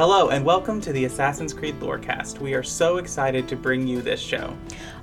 [0.00, 2.38] Hello, and welcome to the Assassin's Creed Lorecast.
[2.38, 4.56] We are so excited to bring you this show.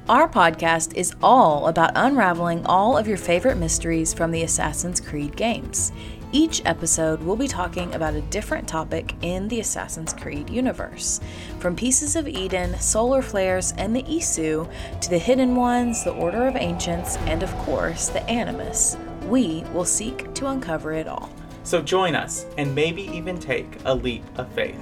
[0.10, 5.36] Our podcast is all about unraveling all of your favorite mysteries from the Assassin's Creed
[5.36, 5.92] games.
[6.32, 11.20] Each episode, we'll be talking about a different topic in the Assassin's Creed universe.
[11.60, 14.68] From Pieces of Eden, Solar Flares, and the Isu,
[15.00, 19.86] to the Hidden Ones, the Order of Ancients, and of course, the Animus, we will
[19.86, 21.30] seek to uncover it all.
[21.68, 24.80] So join us and maybe even take a leap of faith.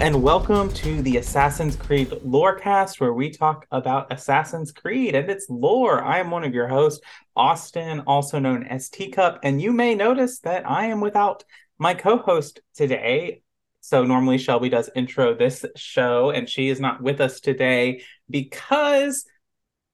[0.00, 5.44] And welcome to the Assassin's Creed Lorecast, where we talk about Assassin's Creed and its
[5.50, 6.02] lore.
[6.02, 7.04] I am one of your hosts,
[7.36, 11.44] Austin, also known as Teecup, and you may notice that I am without
[11.78, 13.42] my co host today.
[13.82, 19.26] So, normally Shelby does intro this show, and she is not with us today because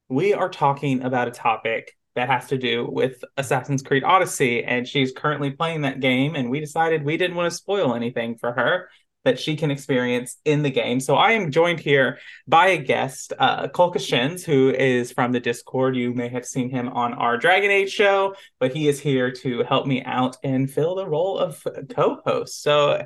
[0.08, 4.86] we are talking about a topic that has to do with Assassin's Creed Odyssey, and
[4.86, 8.52] she's currently playing that game, and we decided we didn't want to spoil anything for
[8.52, 8.88] her
[9.26, 11.00] that she can experience in the game.
[11.00, 15.96] So I am joined here by a guest, uh, CollcaShins, who is from the Discord.
[15.96, 19.64] You may have seen him on our Dragon Age show, but he is here to
[19.64, 21.60] help me out and fill the role of
[21.90, 22.62] co-host.
[22.62, 23.04] So,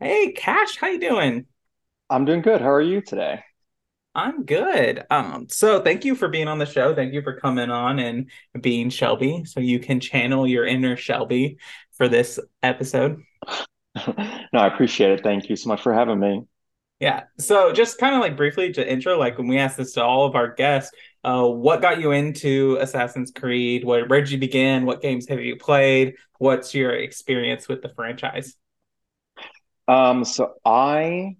[0.00, 1.46] hey, Cash, how you doing?
[2.10, 2.60] I'm doing good.
[2.60, 3.42] How are you today?
[4.14, 5.02] I'm good.
[5.10, 6.94] Um, so thank you for being on the show.
[6.94, 11.56] Thank you for coming on and being Shelby, so you can channel your inner Shelby
[11.96, 13.22] for this episode.
[14.06, 15.22] no, I appreciate it.
[15.22, 16.42] Thank you so much for having me.
[17.00, 17.24] Yeah.
[17.38, 20.26] So just kind of like briefly to intro, like when we ask this to all
[20.26, 23.84] of our guests, uh, what got you into Assassin's Creed?
[23.84, 24.86] What, where did you begin?
[24.86, 26.14] What games have you played?
[26.38, 28.54] What's your experience with the franchise?
[29.86, 31.36] Um, so I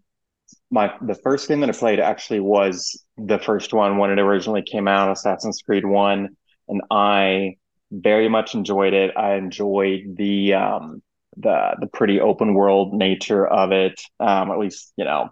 [0.71, 4.63] my the first game that I played actually was the first one when it originally
[4.63, 6.37] came out, Assassin's Creed One,
[6.69, 7.57] and I
[7.91, 9.17] very much enjoyed it.
[9.17, 11.03] I enjoyed the um
[11.37, 15.31] the the pretty open world nature of it, um, at least you know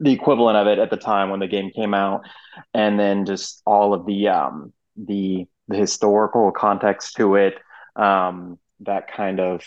[0.00, 2.22] the equivalent of it at the time when the game came out,
[2.72, 7.54] and then just all of the um, the the historical context to it,
[7.96, 9.62] um, that kind of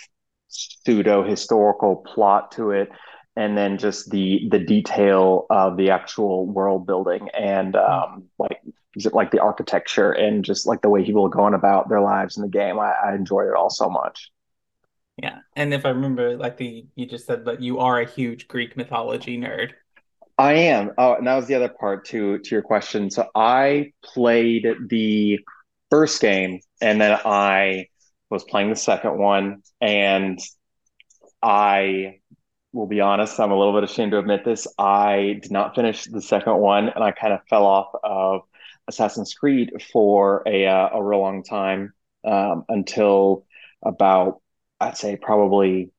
[0.48, 2.90] pseudo historical plot to it,
[3.36, 8.60] and then just the the detail of the actual world building and um, like
[9.14, 12.44] like the architecture and just like the way people are going about their lives in
[12.44, 12.80] the game.
[12.80, 14.32] I, I enjoyed it all so much.
[15.22, 18.48] Yeah, and if I remember, like the you just said that you are a huge
[18.48, 19.72] Greek mythology nerd.
[20.38, 20.92] I am.
[20.98, 23.10] Oh, and that was the other part to to your question.
[23.10, 25.40] So I played the
[25.90, 27.88] first game, and then I
[28.30, 30.40] was playing the second one, and
[31.42, 32.20] I
[32.72, 33.40] will be honest.
[33.40, 34.68] I'm a little bit ashamed to admit this.
[34.78, 38.42] I did not finish the second one, and I kind of fell off of
[38.88, 43.46] Assassin's Creed for a uh, a real long time um, until
[43.84, 44.42] about
[44.80, 45.92] I'd say probably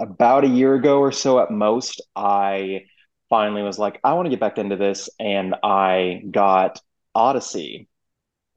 [0.00, 2.84] about a year ago or so at most, I
[3.30, 5.08] finally was like, I want to get back into this.
[5.18, 6.80] And I got
[7.14, 7.88] Odyssey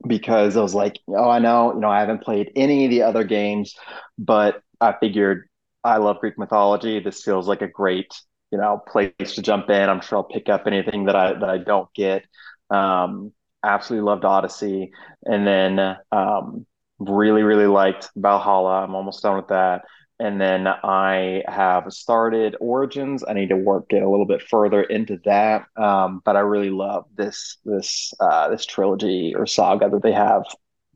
[0.06, 3.02] because I was like, oh, I know, you know, I haven't played any of the
[3.02, 3.74] other games,
[4.18, 5.48] but I figured
[5.82, 7.00] I love Greek mythology.
[7.00, 8.12] This feels like a great,
[8.50, 9.88] you know, place to jump in.
[9.88, 12.24] I'm sure I'll pick up anything that I that I don't get.
[12.70, 13.32] Um,
[13.64, 14.90] absolutely loved Odyssey,
[15.24, 16.66] and then um,
[16.98, 18.82] really really liked valhalla.
[18.82, 19.82] I'm almost done with that.
[20.18, 23.22] And then i have started origins.
[23.26, 25.66] I need to work get a little bit further into that.
[25.76, 30.44] Um, but i really love this this uh, this trilogy or saga that they have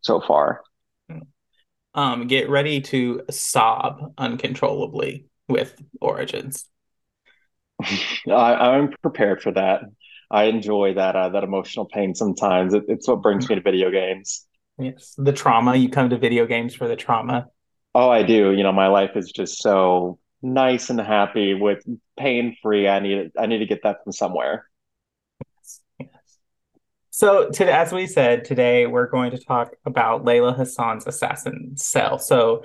[0.00, 0.62] so far.
[1.94, 6.64] Um get ready to sob uncontrollably with origins.
[8.28, 9.82] I, i'm prepared for that.
[10.30, 12.72] I enjoy that uh, that emotional pain sometimes.
[12.72, 14.46] It, it's what brings me to video games
[14.80, 15.76] Yes, the trauma.
[15.76, 17.46] You come to video games for the trauma.
[17.94, 18.52] Oh, I do.
[18.52, 21.84] You know, my life is just so nice and happy with
[22.16, 22.88] pain free.
[22.88, 24.66] I need I need to get that from somewhere.
[25.40, 26.08] Yes, yes.
[27.10, 32.18] So, today, as we said today, we're going to talk about Layla Hassan's assassin cell.
[32.18, 32.62] So,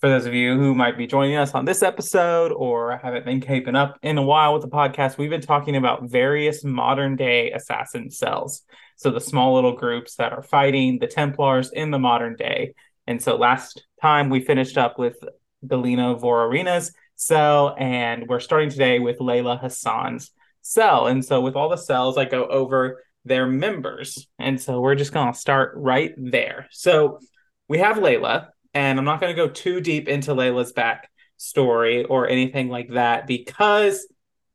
[0.00, 3.40] for those of you who might be joining us on this episode or haven't been
[3.40, 7.50] keeping up in a while with the podcast, we've been talking about various modern day
[7.50, 8.62] assassin cells.
[8.98, 12.74] So the small little groups that are fighting the Templars in the modern day.
[13.06, 15.16] And so last time we finished up with
[15.64, 21.06] Galina Voronina's cell, and we're starting today with Layla Hassan's cell.
[21.06, 24.26] And so with all the cells, I go over their members.
[24.40, 26.66] And so we're just going to start right there.
[26.72, 27.20] So
[27.68, 32.04] we have Layla, and I'm not going to go too deep into Layla's back story
[32.04, 34.08] or anything like that because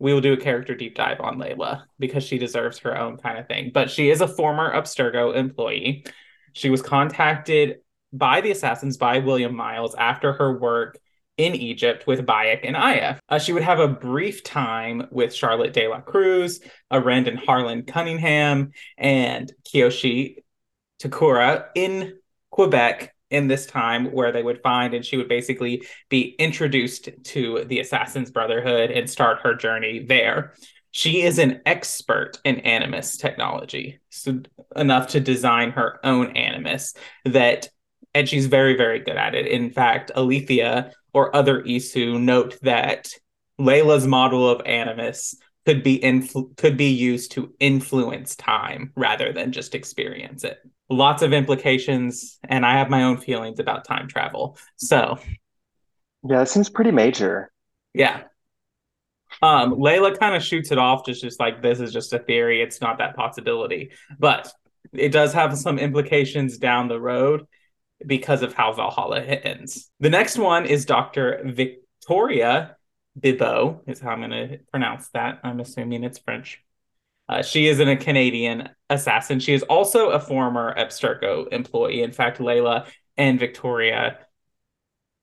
[0.03, 3.37] we will do a character deep dive on Layla because she deserves her own kind
[3.37, 3.71] of thing.
[3.73, 6.05] But she is a former Abstergo employee.
[6.51, 7.77] She was contacted
[8.11, 10.99] by the assassins by William Miles after her work
[11.37, 13.17] in Egypt with Bayek and Aya.
[13.29, 16.59] Uh, she would have a brief time with Charlotte de la Cruz,
[16.91, 20.43] Arend and Harlan Cunningham, and Kiyoshi
[21.01, 22.19] Takura in
[22.51, 27.65] Quebec in this time where they would find and she would basically be introduced to
[27.65, 30.53] the Assassin's Brotherhood and start her journey there.
[30.91, 34.41] She is an expert in animus technology, so
[34.75, 36.93] enough to design her own animus
[37.25, 37.69] that
[38.13, 39.47] and she's very very good at it.
[39.47, 43.09] In fact, Aletheia or other Isu note that
[43.59, 45.35] Layla's model of animus
[45.65, 50.59] could be influ- could be used to influence time rather than just experience it
[50.89, 54.57] lots of implications, and I have my own feelings about time travel.
[54.77, 55.17] So,
[56.27, 57.51] yeah, it seems pretty major.
[57.93, 58.23] Yeah.
[59.41, 62.61] Um, Layla kind of shoots it off, just just like this is just a theory.
[62.61, 64.53] It's not that possibility, but
[64.93, 67.47] it does have some implications down the road
[68.05, 69.89] because of how Valhalla ends.
[69.99, 71.41] The next one is Dr.
[71.45, 72.75] Victoria
[73.19, 75.39] Bibeau, is how I'm going to pronounce that.
[75.43, 76.61] I'm assuming it's French.
[77.29, 79.39] Uh, she is a Canadian assassin.
[79.39, 82.01] She is also a former Abstergo employee.
[82.01, 82.87] In fact, Layla
[83.17, 84.19] and Victoria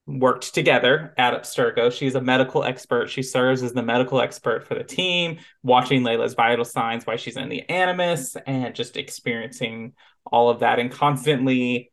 [0.07, 1.93] worked together at Abstergo.
[1.93, 3.11] She's a medical expert.
[3.11, 7.37] She serves as the medical expert for the team, watching Layla's vital signs while she's
[7.37, 9.93] in the Animus and just experiencing
[10.25, 11.93] all of that and constantly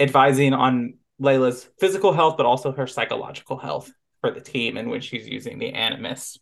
[0.00, 5.00] advising on Layla's physical health, but also her psychological health for the team and when
[5.00, 6.38] she's using the Animus.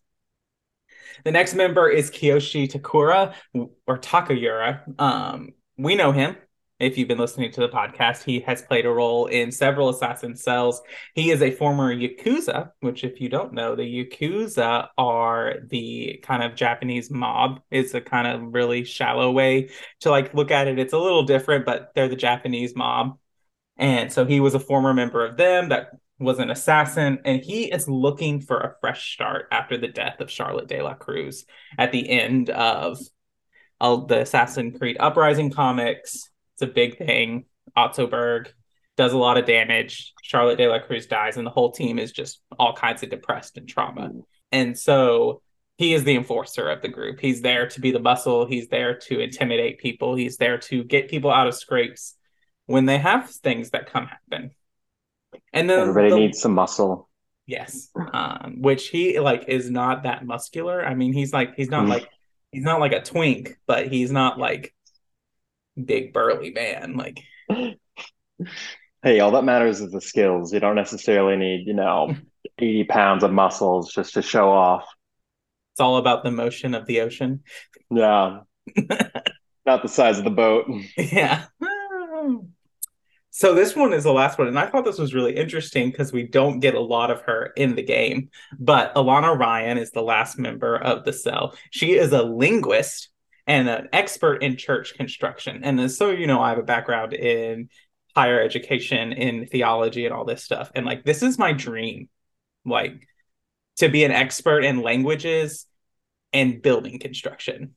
[1.24, 3.34] The next member is Kiyoshi Takura
[3.86, 5.00] or Takayura.
[5.00, 6.36] Um, we know him.
[6.78, 10.36] If you've been listening to the podcast, he has played a role in several assassin
[10.36, 10.82] cells.
[11.14, 16.42] He is a former Yakuza, which, if you don't know, the Yakuza are the kind
[16.42, 17.62] of Japanese mob.
[17.70, 19.70] It's a kind of really shallow way
[20.00, 20.78] to like look at it.
[20.78, 23.18] It's a little different, but they're the Japanese mob.
[23.78, 27.64] And so he was a former member of them that was an assassin, and he
[27.64, 31.44] is looking for a fresh start after the death of Charlotte de la Cruz
[31.78, 32.98] at the end of
[33.80, 36.30] uh, the Assassin Creed Uprising comics.
[36.54, 37.44] It's a big thing.
[37.76, 38.52] Otso Berg
[38.96, 40.14] does a lot of damage.
[40.22, 43.58] Charlotte de la Cruz dies, and the whole team is just all kinds of depressed
[43.58, 44.10] and trauma.
[44.52, 45.42] And so
[45.76, 47.20] he is the enforcer of the group.
[47.20, 48.46] He's there to be the muscle.
[48.46, 50.14] He's there to intimidate people.
[50.14, 52.14] He's there to get people out of scrapes
[52.64, 54.52] when they have things that come happen.
[55.52, 57.08] And then everybody the, needs some muscle.
[57.46, 60.84] Yes, um, which he like is not that muscular.
[60.84, 61.90] I mean, he's like he's not mm.
[61.90, 62.08] like
[62.50, 64.74] he's not like a twink, but he's not like
[65.82, 66.96] big burly man.
[66.96, 67.22] Like,
[69.02, 70.52] hey, all that matters is the skills.
[70.52, 72.16] You don't necessarily need you know
[72.58, 74.84] eighty pounds of muscles just to show off.
[75.72, 77.44] It's all about the motion of the ocean.
[77.90, 78.40] Yeah,
[79.66, 80.66] not the size of the boat.
[80.96, 81.44] Yeah.
[83.36, 86.10] So this one is the last one, and I thought this was really interesting because
[86.10, 88.30] we don't get a lot of her in the game.
[88.58, 91.54] But Alannah Ryan is the last member of the cell.
[91.70, 93.10] She is a linguist
[93.46, 95.64] and an expert in church construction.
[95.64, 97.68] And uh, so you know, I have a background in
[98.14, 100.72] higher education, in theology, and all this stuff.
[100.74, 102.08] And like, this is my dream,
[102.64, 103.06] like
[103.76, 105.66] to be an expert in languages
[106.32, 107.74] and building construction.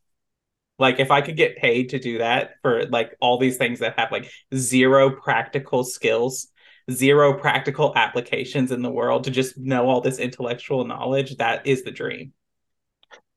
[0.79, 3.99] Like if I could get paid to do that for like all these things that
[3.99, 6.47] have like zero practical skills,
[6.89, 11.83] zero practical applications in the world to just know all this intellectual knowledge, that is
[11.83, 12.33] the dream.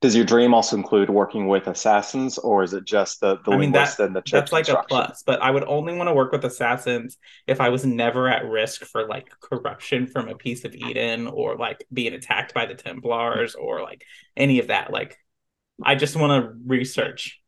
[0.02, 3.56] Does your dream also include working with assassins, or is it just the the I
[3.56, 6.12] mean, that, and the church That's like a plus, but I would only want to
[6.12, 10.64] work with assassins if I was never at risk for like corruption from a piece
[10.64, 14.02] of Eden, or like being attacked by the Templars, or like
[14.36, 14.92] any of that.
[14.92, 15.18] Like
[15.84, 17.40] I just want to research.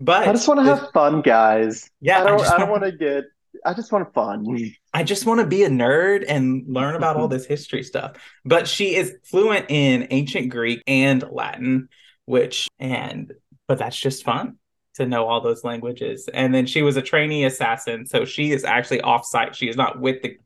[0.00, 1.88] But I just want to have fun, guys.
[2.00, 2.40] Yeah, I don't.
[2.40, 3.24] I, I don't want to get.
[3.64, 4.74] I just want fun.
[4.92, 7.34] I just want to be a nerd and learn about all mm-hmm.
[7.34, 8.16] this history stuff.
[8.44, 11.88] But she is fluent in ancient Greek and Latin,
[12.24, 13.32] which and
[13.68, 14.56] but that's just fun
[14.94, 16.28] to know all those languages.
[16.32, 19.54] And then she was a trainee assassin, so she is actually offsite.
[19.54, 20.36] She is not with the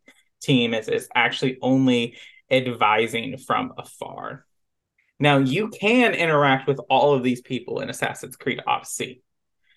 [0.42, 0.74] team.
[0.74, 2.16] Is is actually only
[2.50, 4.44] advising from afar.
[5.18, 9.22] Now, you can interact with all of these people in Assassin's Creed Odyssey.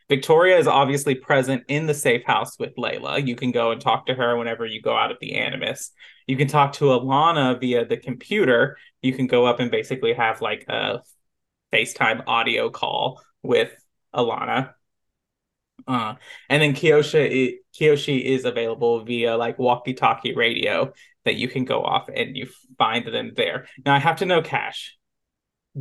[0.10, 3.26] Victoria is obviously present in the safe house with Layla.
[3.26, 5.92] You can go and talk to her whenever you go out of the Animus.
[6.28, 8.78] You can talk to Alannah via the computer.
[9.02, 11.02] You can go up and basically have like a
[11.72, 13.72] FaceTime audio call with
[14.14, 14.74] Alannah.
[15.88, 16.16] Uh,
[16.50, 20.92] and then Kyoshi Kyoshi is available via like walkie-talkie radio
[21.24, 23.68] that you can go off and you find them there.
[23.86, 24.98] Now I have to know, Cash,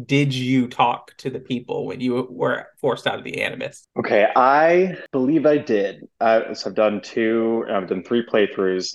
[0.04, 3.86] did you talk to the people when you were forced out of the Animus?
[3.98, 6.06] Okay, I believe I did.
[6.20, 8.94] So I've done two, I've done three playthroughs.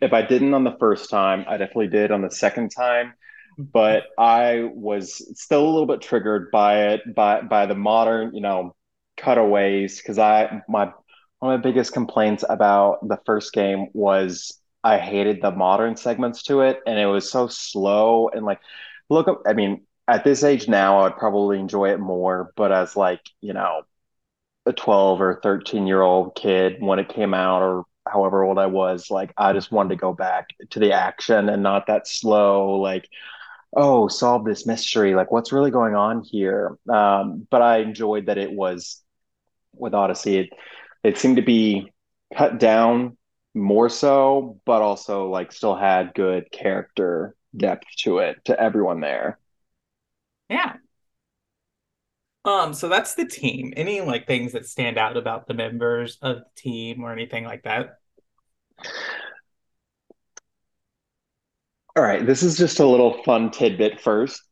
[0.00, 3.14] If I didn't on the first time, I definitely did on the second time.
[3.56, 8.40] But I was still a little bit triggered by it, by by the modern, you
[8.40, 8.74] know,
[9.16, 9.98] cutaways.
[9.98, 10.90] Because I my
[11.38, 16.42] one of my biggest complaints about the first game was I hated the modern segments
[16.44, 18.58] to it, and it was so slow and like
[19.08, 19.28] look.
[19.46, 22.52] I mean, at this age now, I would probably enjoy it more.
[22.56, 23.82] But as like, you know,
[24.66, 28.66] a 12 or 13 year old kid when it came out or however old I
[28.66, 32.80] was, like I just wanted to go back to the action and not that slow,
[32.80, 33.08] like,
[33.76, 35.14] oh, solve this mystery.
[35.14, 36.78] Like, what's really going on here?
[36.88, 39.02] Um, but I enjoyed that it was
[39.74, 40.50] with Odyssey, it,
[41.02, 41.92] it seemed to be
[42.36, 43.16] cut down
[43.54, 49.38] more so, but also like still had good character depth to it to everyone there.
[50.48, 50.76] Yeah.
[52.44, 53.72] Um, so that's the team.
[53.76, 57.62] Any like things that stand out about the members of the team or anything like
[57.62, 57.98] that?
[61.96, 64.42] All right, this is just a little fun tidbit first.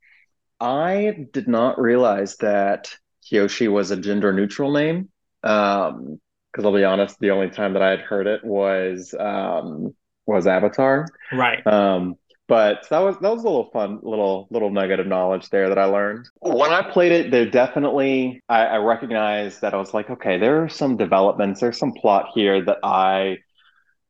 [0.61, 2.95] I did not realize that
[3.25, 5.09] Kyoshi was a gender neutral name.
[5.43, 6.21] Um,
[6.53, 9.95] because I'll be honest, the only time that I had heard it was um
[10.27, 11.07] was Avatar.
[11.33, 11.67] Right.
[11.67, 12.17] Um,
[12.53, 15.79] but that was that was a little fun little little nugget of knowledge there that
[15.79, 16.29] I learned.
[16.41, 20.63] When I played it, there definitely I, I recognized that I was like, okay, there
[20.63, 23.39] are some developments, there's some plot here that I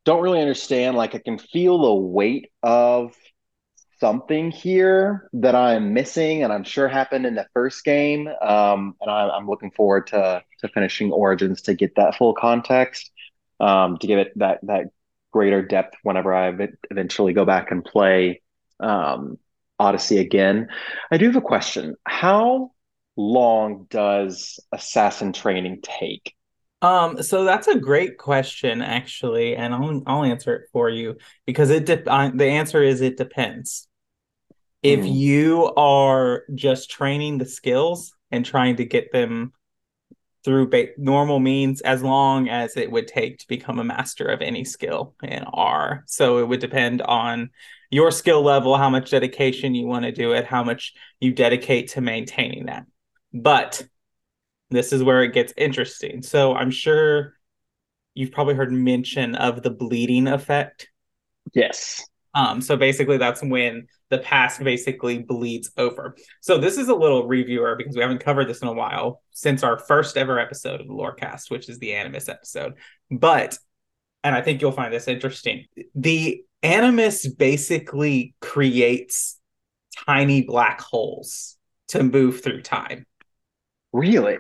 [0.05, 0.97] don't really understand.
[0.97, 3.15] Like I can feel the weight of
[4.01, 8.27] something here that I'm missing, and I'm sure happened in the first game.
[8.27, 13.13] Um, and I, I'm looking forward to to finishing Origins to get that full context,
[13.61, 14.87] um, to give it that that
[15.33, 16.55] greater depth whenever I
[16.91, 18.43] eventually go back and play
[18.81, 19.39] um,
[19.79, 20.69] Odyssey again.
[21.11, 21.97] I do have a question.
[22.05, 22.73] How
[23.17, 26.35] long does assassin training take?
[26.83, 31.71] Um, so that's a great question, actually, and I'll I'll answer it for you because
[31.71, 33.87] it de- uh, the answer is it depends.
[34.83, 35.15] If mm.
[35.15, 39.53] you are just training the skills and trying to get them
[40.45, 44.43] through ba- normal means as long as it would take to become a master of
[44.43, 46.05] any skill in R.
[46.07, 47.51] So it would depend on
[47.91, 51.91] your skill level, how much dedication you want to do it, how much you dedicate
[51.91, 52.87] to maintaining that.
[53.33, 53.87] But
[54.71, 56.23] this is where it gets interesting.
[56.23, 57.35] So I'm sure
[58.15, 60.89] you've probably heard mention of the bleeding effect.
[61.55, 62.03] Yes.
[62.35, 66.15] Um, so basically, that's when the past basically bleeds over.
[66.43, 69.63] So this is a little reviewer because we haven't covered this in a while since
[69.63, 72.75] our first ever episode of the Lorecast, which is the Animus episode.
[73.11, 73.57] But,
[74.23, 75.65] and I think you'll find this interesting,
[75.95, 79.41] the Animus basically creates
[80.05, 81.57] tiny black holes
[81.89, 83.07] to move through time.
[83.95, 84.37] Really?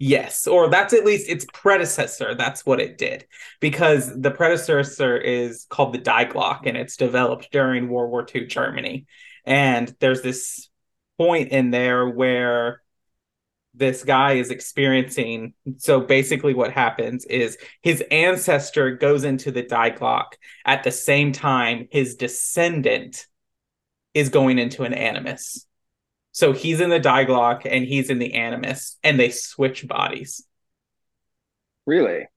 [0.00, 2.34] Yes, or that's at least its predecessor.
[2.34, 3.26] That's what it did.
[3.60, 8.46] Because the predecessor is called the Die Glocke and it's developed during World War II
[8.46, 9.06] Germany.
[9.44, 10.68] And there's this
[11.18, 12.80] point in there where
[13.74, 15.54] this guy is experiencing.
[15.78, 21.32] So basically, what happens is his ancestor goes into the Die Glocke at the same
[21.32, 23.26] time his descendant
[24.14, 25.66] is going into an animus.
[26.38, 30.46] So he's in the Die Glocke and he's in the Animus, and they switch bodies.
[31.84, 32.28] Really?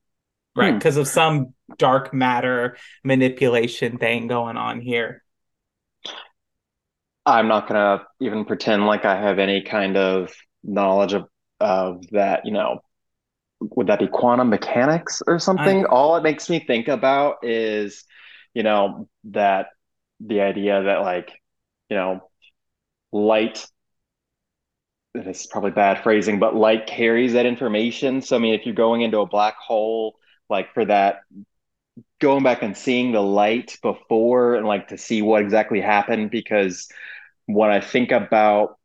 [0.55, 1.01] Right, because hmm.
[1.01, 5.21] of some dark matter manipulation thing going on here.
[7.27, 11.27] I'm not gonna even pretend like I have any kind of knowledge of
[11.59, 12.47] of that.
[12.47, 12.79] You know,
[13.59, 15.85] would that be quantum mechanics or something?
[15.85, 18.03] I, All it makes me think about is,
[18.55, 19.67] you know, that
[20.19, 21.31] the idea that like,
[21.87, 22.27] you know,
[23.11, 23.63] light
[25.13, 28.21] this is probably bad phrasing, but light carries that information.
[28.21, 30.17] So I mean, if you're going into a black hole,
[30.49, 31.21] like for that,
[32.19, 36.87] going back and seeing the light before and like to see what exactly happened, because
[37.47, 38.77] when I think about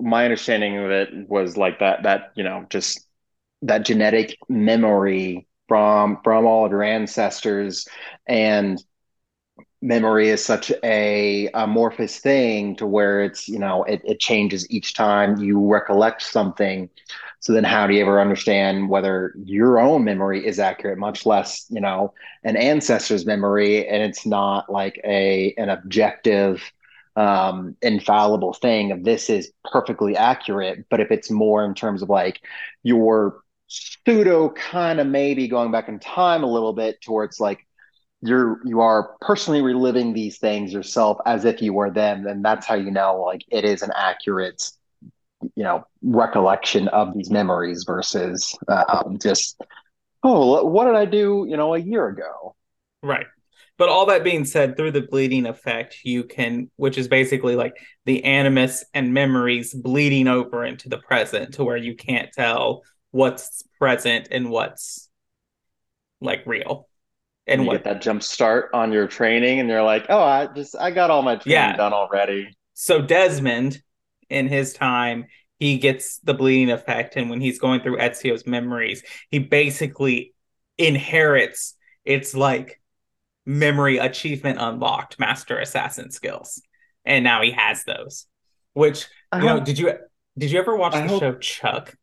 [0.00, 3.06] my understanding of it was like that that you know just
[3.62, 7.86] that genetic memory from from all of your ancestors
[8.26, 8.82] and
[9.82, 14.94] memory is such a amorphous thing to where it's you know it, it changes each
[14.94, 16.88] time you recollect something
[17.40, 21.66] so then how do you ever understand whether your own memory is accurate much less
[21.70, 22.12] you know
[22.44, 26.62] an ancestor's memory and it's not like a an objective
[27.16, 30.86] um, infallible thing of this is perfectly accurate.
[30.88, 32.40] But if it's more in terms of like
[32.82, 37.66] your pseudo kind of maybe going back in time a little bit towards like
[38.22, 42.66] you're you are personally reliving these things yourself as if you were them, then that's
[42.66, 44.70] how you know like it is an accurate
[45.56, 49.58] you know recollection of these memories versus um, just
[50.22, 52.54] oh what did i do you know a year ago?
[53.02, 53.26] Right.
[53.78, 57.74] But all that being said through the bleeding effect you can which is basically like
[58.04, 63.62] the animus and memories bleeding over into the present to where you can't tell what's
[63.78, 65.08] present and what's
[66.20, 66.89] like real
[67.46, 70.76] and, what, get that jump start on your training and you're like oh i just
[70.76, 71.76] i got all my training yeah.
[71.76, 72.56] done already.
[72.74, 73.82] So desmond
[74.28, 75.26] in his time
[75.58, 80.34] he gets the bleeding effect and when he's going through ezio's memories he basically
[80.78, 82.80] inherits it's like
[83.44, 86.62] memory achievement unlocked master assassin skills.
[87.04, 88.26] And now he has those
[88.74, 89.92] which you know did you
[90.38, 91.20] did you ever watch I the hope...
[91.20, 91.94] show chuck?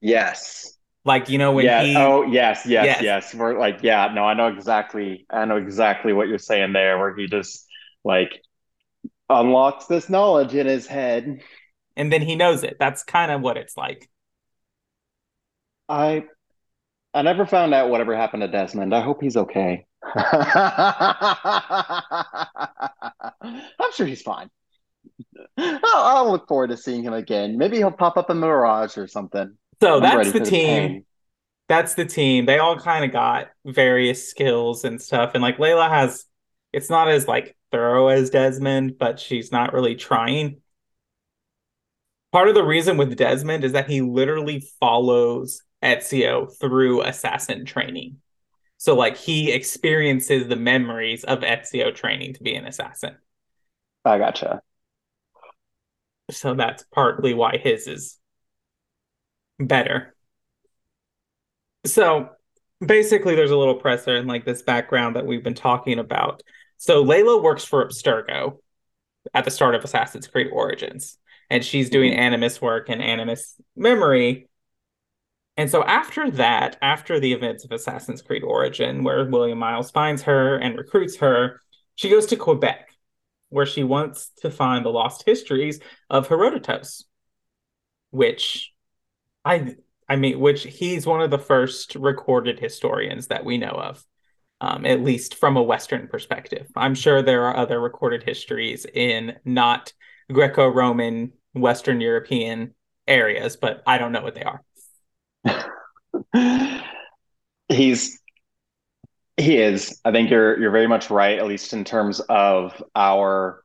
[0.00, 0.75] Yes
[1.06, 1.82] like you know when yeah.
[1.82, 3.34] he oh yes yes yes, yes.
[3.34, 7.14] we're like yeah no i know exactly i know exactly what you're saying there where
[7.14, 7.66] he just
[8.04, 8.42] like
[9.28, 11.42] unlocks this knowledge in his head.
[11.96, 12.76] And then he knows it.
[12.78, 14.08] That's kind of what it's like.
[15.88, 16.24] I
[17.14, 18.94] i never found out whatever happened to desmond.
[18.94, 19.86] I hope he's okay.
[20.04, 20.32] I'm
[23.94, 24.50] sure he's fine.
[25.56, 27.56] I'll, I'll, look forward to seeing him again.
[27.56, 31.04] Maybe he'll pop up in mirage or something so I'm that's the team
[31.68, 32.46] that's the team.
[32.46, 35.32] They all kind of got various skills and stuff.
[35.34, 36.24] And like Layla has,
[36.72, 40.60] it's not as like thorough as Desmond, but she's not really trying.
[42.32, 48.18] Part of the reason with Desmond is that he literally follows Ezio through assassin training.
[48.78, 53.16] So like he experiences the memories of Ezio training to be an assassin.
[54.04, 54.62] I gotcha.
[56.30, 58.18] So that's partly why his is
[59.58, 60.14] better.
[61.84, 62.30] So
[62.84, 66.42] basically, there's a little presser in like this background that we've been talking about.
[66.78, 68.58] So Layla works for Abstergo
[69.34, 71.18] at the start of Assassin's Creed Origins,
[71.50, 72.20] and she's doing mm-hmm.
[72.20, 74.48] Animus work and Animus memory.
[75.56, 80.22] And so after that, after the events of Assassin's Creed Origin, where William Miles finds
[80.22, 81.62] her and recruits her,
[81.94, 82.90] she goes to Quebec,
[83.48, 87.04] where she wants to find the lost histories of Herodotus,
[88.10, 88.72] which
[89.46, 89.76] I
[90.08, 94.04] I mean, which he's one of the first recorded historians that we know of,
[94.60, 96.68] um, at least from a Western perspective.
[96.76, 99.92] I'm sure there are other recorded histories in not
[100.32, 102.74] Greco Roman, Western European
[103.06, 104.62] areas, but I don't know what they are.
[107.68, 108.20] he's
[109.36, 110.00] he is.
[110.04, 113.62] I think you're you're very much right, at least in terms of our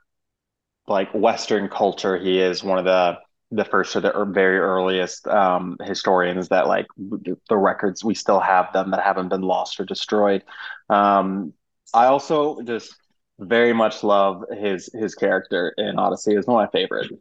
[0.87, 2.17] like Western culture.
[2.17, 3.17] He is one of the
[3.51, 8.71] the first or the very earliest um, historians that like the records we still have
[8.73, 10.43] them that haven't been lost or destroyed.
[10.89, 11.53] Um,
[11.93, 12.95] I also just
[13.39, 16.35] very much love his his character in Odyssey.
[16.35, 17.11] is one of my favorite.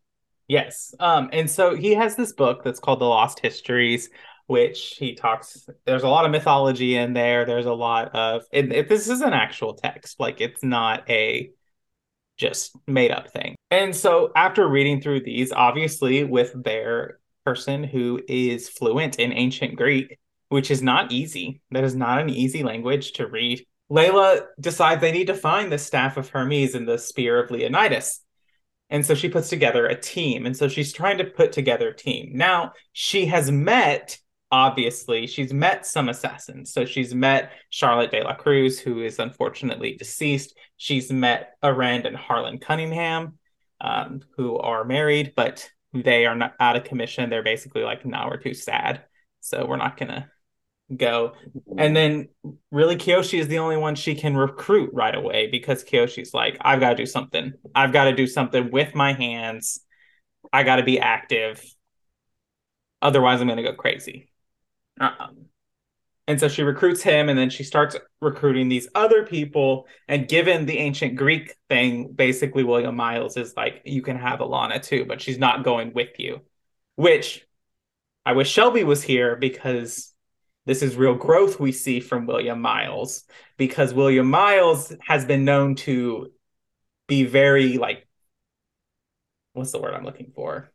[0.47, 4.11] Yes, um, and so he has this book that's called The Lost Histories,
[4.47, 5.69] which he talks.
[5.85, 7.45] There's a lot of mythology in there.
[7.45, 8.43] There's a lot of.
[8.53, 11.51] and If this is an actual text, like it's not a
[12.41, 13.55] just made up thing.
[13.71, 19.77] And so after reading through these, obviously with their person who is fluent in ancient
[19.77, 23.65] Greek, which is not easy, that is not an easy language to read.
[23.91, 28.21] Layla decides they need to find the staff of Hermes and the spear of Leonidas.
[28.89, 30.47] And so she puts together a team.
[30.47, 32.31] And so she's trying to put together a team.
[32.35, 34.19] Now, she has met
[34.51, 36.73] obviously she's met some assassins.
[36.73, 40.55] So she's met charlotte de la cruz who is unfortunately deceased.
[40.77, 43.39] She's met arend and harlan cunningham
[43.81, 47.31] um, who are married but they are not out of commission.
[47.31, 49.03] They're basically like now we're too sad.
[49.41, 50.29] So we're not gonna
[50.97, 51.35] go.
[51.79, 52.29] And then
[52.71, 56.81] really kiyoshi is the only one she can recruit right away because kiyoshi's like i've
[56.81, 57.53] got to do something.
[57.75, 59.81] I've got to do something with my hands.
[60.53, 61.65] I got to be active.
[63.03, 64.30] Otherwise i'm gonna go crazy
[65.01, 65.47] um,
[66.31, 69.89] and so she recruits him, and then she starts recruiting these other people.
[70.07, 74.79] And given the ancient Greek thing, basically William Miles is like, you can have Alannah
[74.79, 76.43] too, but she's not going with you.
[76.95, 77.45] Which
[78.25, 80.15] I wish Shelby was here because
[80.67, 83.25] this is real growth we see from William Miles.
[83.57, 86.31] Because William Miles has been known to
[87.09, 88.07] be very like,
[89.55, 90.71] what's the word I'm looking for?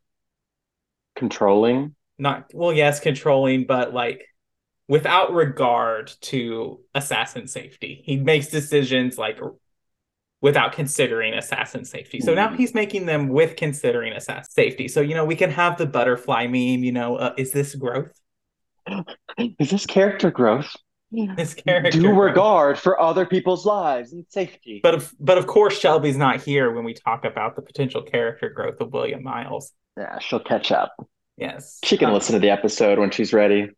[1.15, 4.25] Controlling not well, yes, controlling, but like
[4.87, 8.01] without regard to assassin safety.
[8.05, 9.39] He makes decisions like
[10.41, 12.19] without considering assassin safety.
[12.19, 14.87] So now he's making them with considering assassin safety.
[14.87, 18.11] So, you know, we can have the butterfly meme, you know, uh, is this growth?
[19.37, 20.71] Is this character growth?
[21.11, 21.91] This character.
[21.91, 22.17] Do growth.
[22.17, 24.79] regard for other people's lives and safety.
[24.83, 28.49] But of, but of course, Shelby's not here when we talk about the potential character
[28.49, 29.71] growth of William Miles.
[29.97, 30.93] yeah, she'll catch up.
[31.37, 31.79] Yes.
[31.83, 33.69] She can Uh, listen to the episode when she's ready.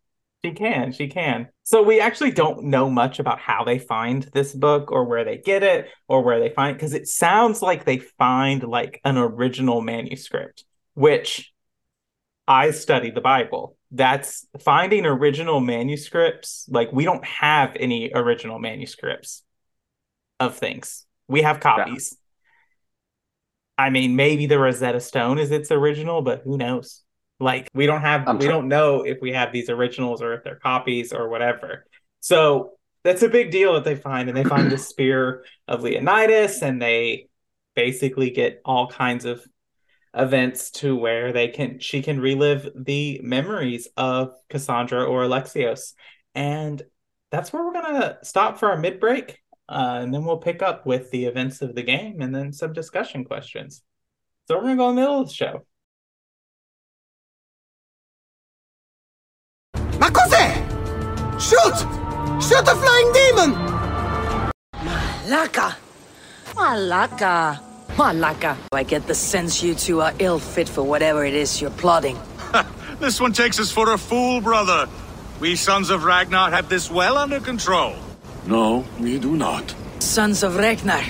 [0.46, 1.50] She can, she can.
[1.63, 5.38] So we actually don't know much about how they find this book or where they
[5.38, 9.17] get it or where they find it because it sounds like they find like an
[9.17, 11.52] original manuscript, which
[12.48, 13.76] I study the Bible.
[13.91, 16.67] That's finding original manuscripts.
[16.70, 19.43] Like we don't have any original manuscripts
[20.39, 21.06] of things.
[21.28, 22.15] We have copies.
[23.78, 27.04] I mean, maybe the Rosetta Stone is its original, but who knows?
[27.39, 30.43] Like we don't have I'm we don't know if we have these originals or if
[30.43, 31.86] they're copies or whatever.
[32.19, 36.62] So that's a big deal that they find, and they find the spear of Leonidas,
[36.62, 37.30] and they
[37.76, 39.45] basically get all kinds of
[40.15, 45.93] events to where they can she can relive the memories of Cassandra or Alexios.
[46.34, 46.82] And
[47.32, 49.39] that's where we're gonna stop for our mid break.
[49.69, 52.73] Uh, and then we'll pick up with the events of the game and then some
[52.73, 53.84] discussion questions.
[54.47, 55.65] So we're gonna go in the middle of the show.
[60.08, 60.54] Ma cos'è?
[61.38, 61.78] Shoot!
[62.41, 63.52] Shoot a flying demon!
[64.74, 65.76] Malaka!
[66.56, 67.60] Malaka!
[67.98, 68.56] Malaka!
[68.72, 72.17] I get the sense you two are ill fit for whatever it is you're plotting.
[73.00, 74.88] This one takes us for a fool, brother.
[75.41, 77.93] We sons of Ragnar have this well under control.
[78.46, 79.76] No, we do not.
[80.00, 81.04] Sons of Ragnar.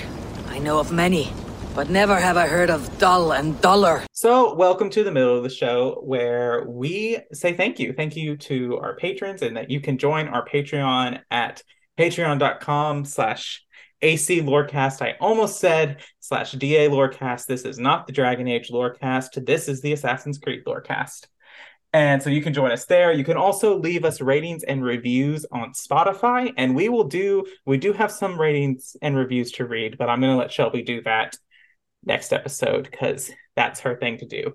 [0.48, 1.32] I know of many,
[1.74, 4.04] but never have I heard of dull and duller.
[4.12, 7.92] So, welcome to the middle of the show where we say thank you.
[7.92, 11.62] Thank you to our patrons and that you can join our Patreon at
[11.98, 13.64] patreon.com slash
[14.02, 15.02] AC Lorecast.
[15.02, 17.46] I almost said slash DA Lorecast.
[17.46, 19.44] This is not the Dragon Age Lorecast.
[19.44, 21.26] This is the Assassin's Creed Lorecast.
[21.92, 23.12] And so you can join us there.
[23.12, 26.52] You can also leave us ratings and reviews on Spotify.
[26.56, 30.20] And we will do, we do have some ratings and reviews to read, but I'm
[30.20, 31.36] going to let Shelby do that
[32.08, 34.54] next episode because that's her thing to do.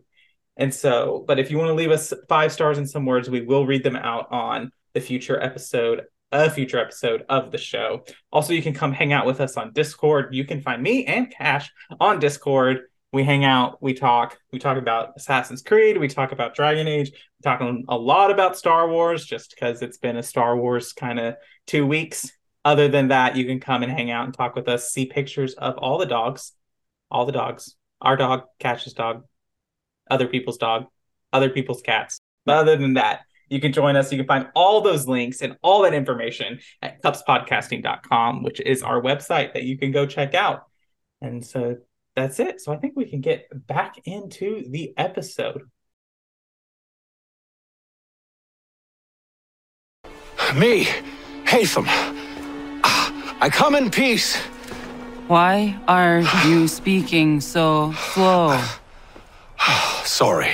[0.57, 3.41] And so, but if you want to leave us five stars and some words, we
[3.41, 8.03] will read them out on the future episode, a future episode of the show.
[8.31, 10.35] Also, you can come hang out with us on Discord.
[10.35, 12.81] You can find me and Cash on Discord.
[13.11, 17.11] We hang out, we talk, we talk about Assassin's Creed, we talk about Dragon Age,
[17.11, 21.19] we talk a lot about Star Wars just because it's been a Star Wars kind
[21.19, 21.35] of
[21.67, 22.31] two weeks.
[22.65, 25.53] Other than that, you can come and hang out and talk with us, see pictures
[25.53, 26.53] of all the dogs,
[27.09, 29.23] all the dogs, our dog, Cash's dog,
[30.09, 30.85] other people's dog,
[31.31, 32.19] other people's cats.
[32.45, 34.11] But other than that, you can join us.
[34.11, 39.01] You can find all those links and all that information at cupspodcasting.com, which is our
[39.01, 40.63] website that you can go check out.
[41.21, 41.77] And so
[42.15, 42.61] that's it.
[42.61, 45.61] So I think we can get back into the episode.
[50.55, 50.87] Me,
[51.45, 51.85] Hatham.
[51.87, 54.37] Ah, I come in peace.
[55.27, 58.59] Why are you speaking so slow?
[60.03, 60.51] Sorry.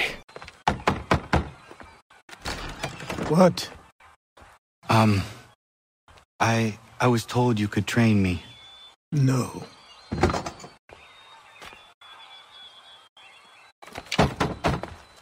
[3.30, 3.70] What?
[4.90, 5.24] Um,
[6.40, 8.44] I I was told you could train me.
[9.12, 9.64] No.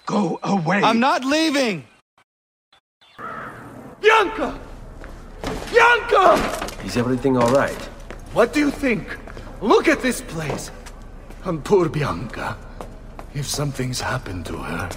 [0.06, 0.82] Go away!
[0.84, 1.86] I'm not leaving.
[4.02, 4.60] Bianca!
[5.72, 6.84] Bianca!
[6.86, 7.76] Is everything all right?
[8.34, 9.18] What do you think?
[9.62, 10.72] Look at this place.
[11.43, 12.58] And poor Bianca.
[13.34, 14.89] If something's happened to her.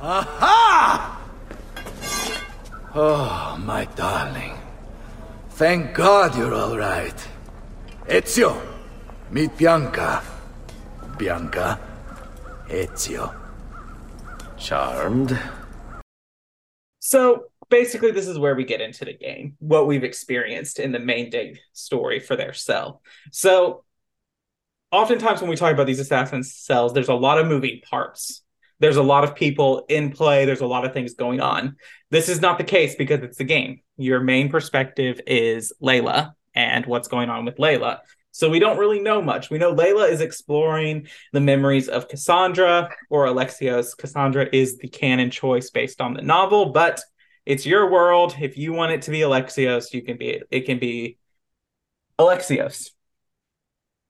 [0.00, 1.20] Aha!
[2.94, 4.58] Oh, my darling.
[5.50, 7.28] Thank God you're all right.
[8.06, 8.60] Ezio,
[9.30, 10.22] meet Bianca.
[11.16, 11.78] Bianca,
[12.68, 13.34] Ezio.
[14.58, 15.38] Charmed.
[16.98, 20.98] So basically, this is where we get into the game, what we've experienced in the
[20.98, 23.00] main day story for their cell.
[23.32, 23.82] So
[24.92, 28.42] oftentimes when we talk about these assassin cells, there's a lot of moving parts.
[28.78, 30.44] There's a lot of people in play.
[30.44, 31.76] There's a lot of things going on.
[32.10, 33.80] This is not the case because it's a game.
[33.96, 38.00] Your main perspective is Layla and what's going on with Layla.
[38.32, 39.50] So we don't really know much.
[39.50, 43.96] We know Layla is exploring the memories of Cassandra or Alexios.
[43.96, 47.00] Cassandra is the canon choice based on the novel, but
[47.44, 48.36] it's your world.
[48.40, 51.18] If you want it to be Alexios, you can be it can be
[52.18, 52.90] Alexios.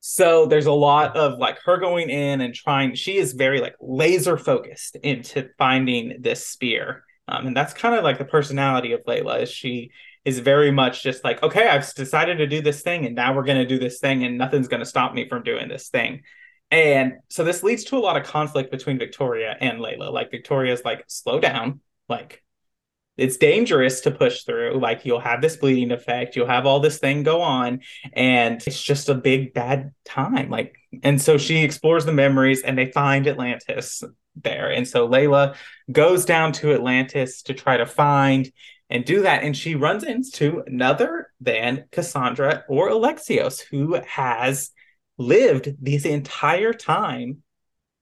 [0.01, 2.95] So there's a lot of like her going in and trying.
[2.95, 8.03] She is very like laser focused into finding this spear, um, and that's kind of
[8.03, 9.43] like the personality of Layla.
[9.43, 9.91] Is she
[10.25, 13.43] is very much just like, okay, I've decided to do this thing, and now we're
[13.43, 16.21] going to do this thing, and nothing's going to stop me from doing this thing.
[16.69, 20.11] And so this leads to a lot of conflict between Victoria and Layla.
[20.11, 22.42] Like Victoria's like, slow down, like
[23.17, 24.79] it's dangerous to push through.
[24.79, 27.81] Like you'll have this bleeding effect, you'll have all this thing go on,
[28.13, 30.49] and it's just a big bad time.
[30.49, 34.03] Like, and so she explores the memories and they find Atlantis
[34.35, 34.71] there.
[34.71, 35.55] And so Layla
[35.91, 38.51] goes down to Atlantis to try to find
[38.89, 39.43] and do that.
[39.43, 44.71] And she runs into another than Cassandra or Alexios, who has
[45.17, 47.43] lived this entire time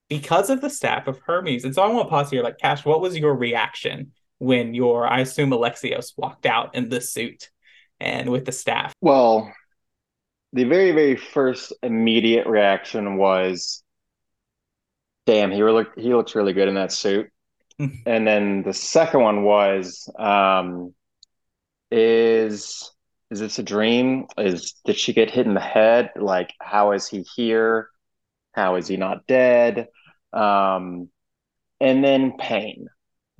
[0.10, 1.64] because of the staff of Hermes.
[1.64, 2.44] And so I want to pause here.
[2.44, 7.00] Like, Cash, what was your reaction when your, I assume, Alexios walked out in the
[7.00, 7.52] suit
[8.00, 8.92] and with the staff?
[9.00, 9.54] Well,
[10.52, 13.84] the very, very first immediate reaction was,
[15.28, 17.30] damn, he look he looks really good in that suit.
[17.80, 20.96] and then the second one was, um,
[21.92, 22.92] is
[23.30, 24.26] is this a dream?
[24.40, 26.10] Is did she get hit in the head?
[26.16, 27.90] Like, how is he here?
[28.54, 29.88] How is he not dead?
[30.34, 31.10] Um,
[31.80, 32.88] and then pain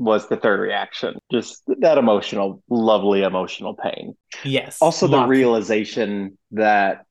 [0.02, 1.16] was the third reaction.
[1.32, 4.16] Just that emotional, lovely emotional pain.
[4.44, 4.78] Yes.
[4.82, 7.06] Also the realization that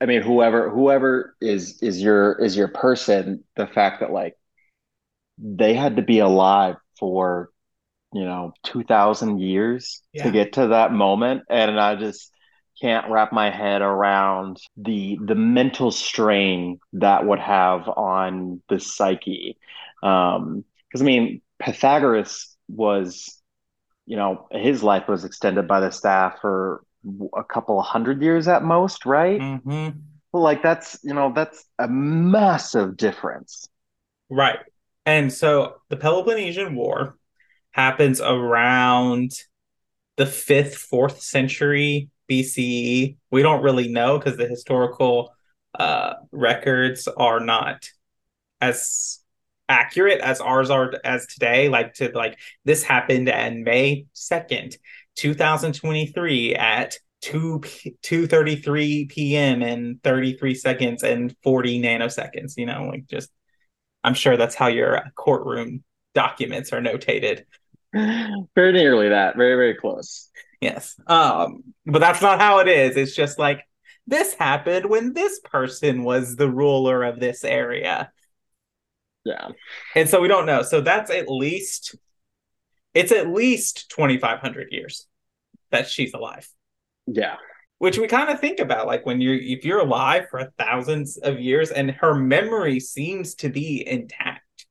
[0.00, 4.36] I mean, whoever whoever is is your is your person, the fact that like
[5.38, 7.50] they had to be alive for
[8.12, 10.24] you know 2000 years yeah.
[10.24, 12.30] to get to that moment and i just
[12.80, 19.56] can't wrap my head around the the mental strain that would have on the psyche
[20.02, 23.40] um because i mean pythagoras was
[24.06, 26.84] you know his life was extended by the staff for
[27.36, 29.98] a couple hundred years at most right mm-hmm.
[30.32, 33.68] well, like that's you know that's a massive difference
[34.30, 34.58] right
[35.04, 37.16] and so the peloponnesian war
[37.72, 39.32] happens around
[40.16, 43.16] the fifth, fourth century BCE.
[43.30, 45.34] We don't really know because the historical
[45.78, 47.88] uh, records are not
[48.60, 49.20] as
[49.68, 51.68] accurate as ours are as today.
[51.68, 54.76] Like to like this happened on May second,
[55.16, 59.62] two thousand twenty three at 2 2:33 p.m.
[59.62, 63.30] and 33 seconds and 40 nanoseconds you know like just
[64.02, 67.44] i'm sure that's how your courtroom documents are notated
[68.54, 69.36] very nearly that.
[69.36, 70.30] Very, very close.
[70.60, 70.98] Yes.
[71.06, 72.96] Um, but that's not how it is.
[72.96, 73.60] It's just like
[74.06, 78.10] this happened when this person was the ruler of this area.
[79.24, 79.48] Yeah.
[79.94, 80.62] And so we don't know.
[80.62, 81.96] So that's at least
[82.94, 85.06] it's at least 2500 years
[85.70, 86.48] that she's alive.
[87.06, 87.36] Yeah.
[87.78, 91.40] Which we kind of think about like when you're if you're alive for thousands of
[91.40, 94.66] years and her memory seems to be intact.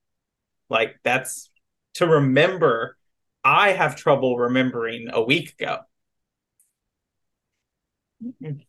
[0.70, 1.50] Like that's
[1.96, 2.98] to remember
[3.44, 5.80] I have trouble remembering a week ago.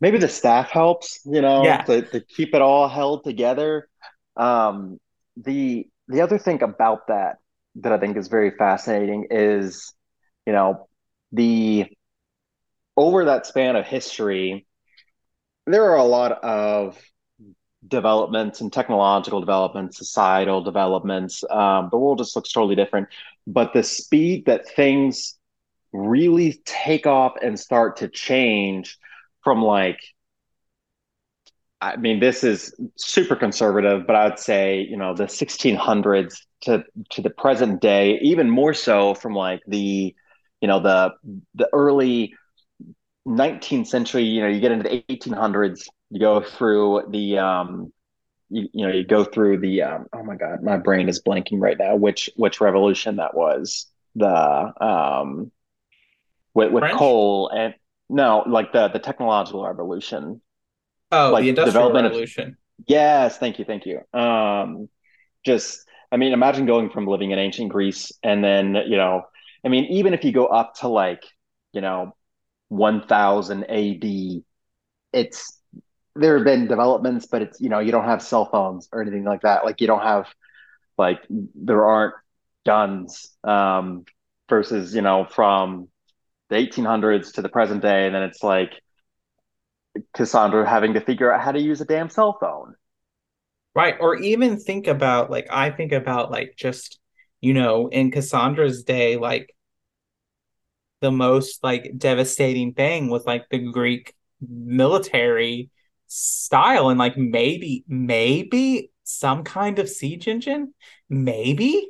[0.00, 1.82] Maybe the staff helps, you know, yeah.
[1.82, 3.86] to, to keep it all held together.
[4.34, 4.98] Um,
[5.36, 7.38] the the other thing about that
[7.76, 9.94] that I think is very fascinating is,
[10.46, 10.88] you know,
[11.32, 11.86] the
[12.96, 14.66] over that span of history,
[15.66, 16.98] there are a lot of
[17.86, 21.42] developments and technological developments, societal developments.
[21.48, 23.08] Um, the world just looks totally different.
[23.46, 25.38] But the speed that things
[25.92, 28.98] really take off and start to change
[29.42, 30.00] from like,
[31.82, 37.22] I mean, this is super conservative, but I'd say, you know, the 1600s to, to
[37.22, 40.14] the present day, even more so from like the,
[40.60, 41.10] you know, the,
[41.56, 42.34] the early
[43.26, 47.92] 19th century, you know, you get into the 1800s, you go through the um
[48.50, 51.58] you, you know you go through the um oh my god my brain is blanking
[51.58, 55.50] right now which which revolution that was the um
[56.52, 56.98] with with French?
[56.98, 57.74] coal and
[58.10, 60.42] no like the the technological revolution
[61.12, 62.54] oh like the industrial revolution of,
[62.86, 64.88] yes thank you thank you um
[65.44, 69.22] just i mean imagine going from living in ancient greece and then you know
[69.64, 71.22] i mean even if you go up to like
[71.72, 72.14] you know
[72.68, 74.42] 1000 ad
[75.12, 75.58] it's
[76.14, 79.24] there have been developments, but it's you know you don't have cell phones or anything
[79.24, 79.64] like that.
[79.64, 80.26] Like you don't have
[80.98, 82.14] like there aren't
[82.66, 84.04] guns um,
[84.48, 85.88] versus you know from
[86.50, 88.72] the 1800s to the present day, and then it's like
[90.14, 92.74] Cassandra having to figure out how to use a damn cell phone.
[93.74, 96.98] Right, or even think about like I think about like just
[97.40, 99.54] you know in Cassandra's day like
[101.00, 105.70] the most like devastating thing was like the Greek military
[106.06, 110.72] style and like maybe maybe some kind of siege engine
[111.08, 111.88] maybe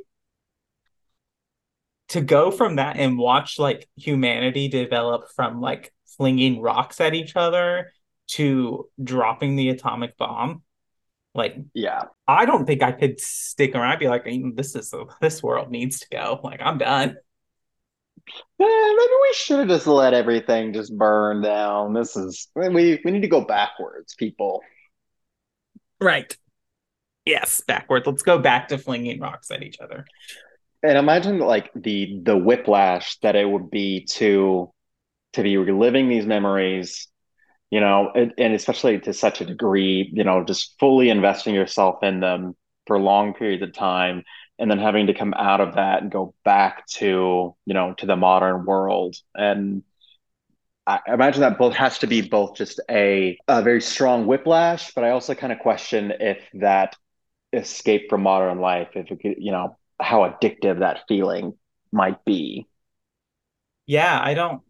[2.08, 7.36] to go from that and watch like humanity develop from like flinging rocks at each
[7.36, 7.92] other
[8.28, 10.62] to dropping the atomic bomb.
[11.34, 12.04] Like yeah.
[12.28, 13.92] I don't think i could stick around.
[13.92, 16.40] I'd be like mm, this is this world needs to go.
[16.42, 17.16] Like i'm done.
[18.28, 21.94] Eh, maybe we should have just let everything just burn down.
[21.94, 24.60] This is we we need to go backwards people.
[26.00, 26.36] Right.
[27.24, 28.06] Yes backwards.
[28.06, 30.04] Let's go back to flinging rocks at each other.
[30.82, 34.72] And imagine like the the whiplash that it would be to
[35.32, 37.08] to be reliving these memories
[37.70, 42.02] you know and, and especially to such a degree you know just fully investing yourself
[42.02, 42.54] in them
[42.86, 44.22] for long periods of time
[44.58, 48.06] and then having to come out of that and go back to you know to
[48.06, 49.82] the modern world and
[50.86, 55.04] I imagine that both has to be both just a, a very strong whiplash, but
[55.04, 56.96] I also kind of question if that
[57.52, 61.54] escape from modern life, if it could, you know, how addictive that feeling
[61.92, 62.66] might be.
[63.86, 64.62] Yeah, I don't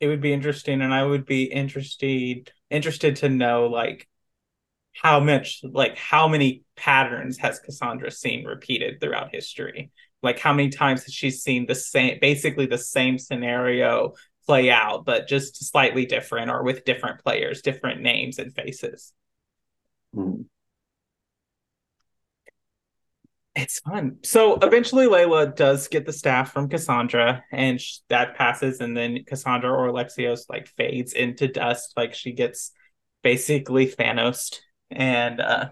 [0.00, 4.08] it would be interesting and I would be interested interested to know like
[4.94, 9.90] how much like how many patterns has Cassandra seen repeated throughout history?
[10.22, 14.14] Like how many times has she seen the same basically the same scenario
[14.46, 19.12] play out, but just slightly different or with different players, different names and faces?
[20.14, 20.46] Mm.
[23.58, 24.18] It's fun.
[24.22, 28.80] So eventually, Layla does get the staff from Cassandra, and sh- that passes.
[28.80, 32.72] And then Cassandra or Alexios like fades into dust, like she gets
[33.22, 34.56] basically Thanos.
[34.90, 35.70] And uh,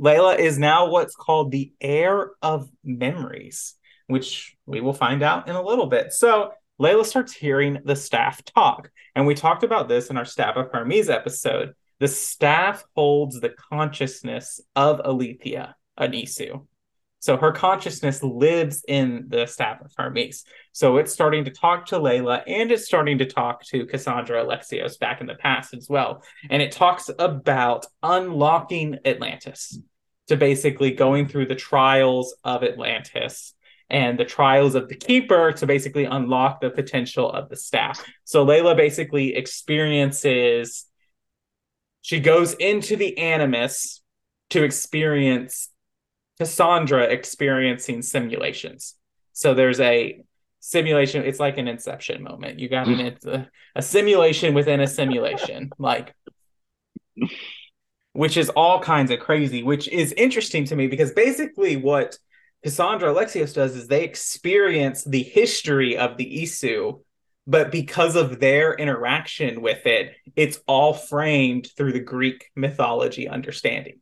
[0.00, 3.74] Layla is now what's called the heir of memories,
[4.06, 6.14] which we will find out in a little bit.
[6.14, 10.56] So Layla starts hearing the staff talk, and we talked about this in our Staff
[10.56, 16.66] of Hermes episode the staff holds the consciousness of Aletheia, Anisu.
[17.18, 20.44] So her consciousness lives in the staff of Hermes.
[20.72, 24.98] So it's starting to talk to Layla and it's starting to talk to Cassandra Alexios
[24.98, 26.22] back in the past as well.
[26.50, 29.78] And it talks about unlocking Atlantis
[30.28, 33.54] to basically going through the trials of Atlantis
[33.88, 38.04] and the trials of the keeper to basically unlock the potential of the staff.
[38.24, 40.85] So Layla basically experiences
[42.06, 44.00] she goes into the Animus
[44.50, 45.70] to experience
[46.38, 48.94] Cassandra experiencing simulations.
[49.32, 50.22] So there's a
[50.60, 51.24] simulation.
[51.24, 52.60] It's like an Inception moment.
[52.60, 56.14] You got an it's a, a simulation within a simulation, like
[58.12, 59.64] which is all kinds of crazy.
[59.64, 62.16] Which is interesting to me because basically what
[62.62, 67.00] Cassandra Alexios does is they experience the history of the Isu
[67.46, 74.00] but because of their interaction with it, it's all framed through the Greek mythology understanding.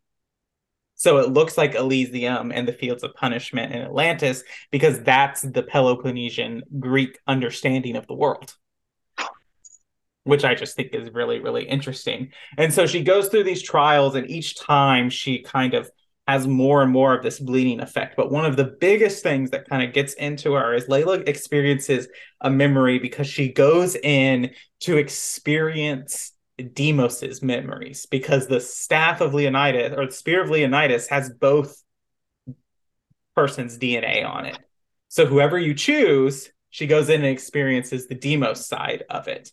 [0.96, 5.62] So it looks like Elysium and the Fields of Punishment in Atlantis because that's the
[5.62, 8.54] Peloponnesian Greek understanding of the world,
[10.22, 12.32] which I just think is really, really interesting.
[12.56, 15.90] And so she goes through these trials, and each time she kind of
[16.26, 18.16] has more and more of this bleeding effect.
[18.16, 22.08] But one of the biggest things that kind of gets into her is Layla experiences
[22.40, 26.32] a memory because she goes in to experience
[26.72, 31.82] Deimos's memories because the staff of Leonidas or the spear of Leonidas has both
[33.34, 34.58] person's DNA on it.
[35.08, 39.50] So whoever you choose, she goes in and experiences the Deimos side of it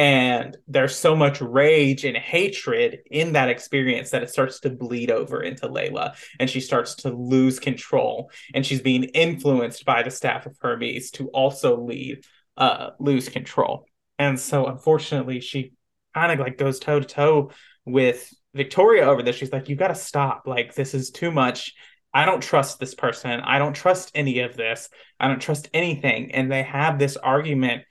[0.00, 5.10] and there's so much rage and hatred in that experience that it starts to bleed
[5.10, 10.10] over into Layla and she starts to lose control and she's being influenced by the
[10.10, 12.24] staff of Hermes to also lead
[12.56, 13.84] uh lose control.
[14.18, 15.74] And so unfortunately she
[16.14, 17.50] kind of like goes toe to toe
[17.84, 19.36] with Victoria over this.
[19.36, 20.44] She's like you got to stop.
[20.46, 21.74] Like this is too much.
[22.14, 23.38] I don't trust this person.
[23.40, 24.88] I don't trust any of this.
[25.20, 26.32] I don't trust anything.
[26.32, 27.82] And they have this argument